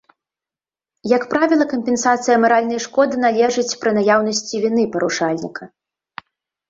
Як 1.17 1.23
правіла, 1.33 1.67
кампенсацыя 1.73 2.37
маральнай 2.45 2.81
шкоды 2.87 3.15
належыць 3.27 3.69
пры 3.83 3.91
наяўнасці 4.01 4.55
віны 4.67 4.83
парушальніка. 4.97 5.63